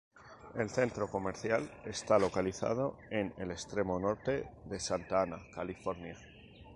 [0.55, 6.17] El centro comercial está localizado en el extremo norte de Santa Ana, California.